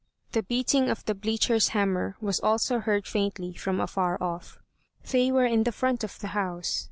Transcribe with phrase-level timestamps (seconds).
[0.31, 4.57] The beating of the bleacher's hammer was also heard faintly from afar off.
[5.11, 6.79] They were in the front of the house.